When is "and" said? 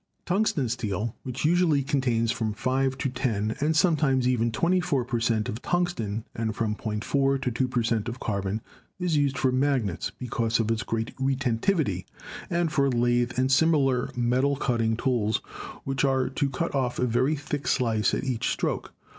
3.61-3.75, 6.33-6.55, 12.49-12.71, 13.37-13.51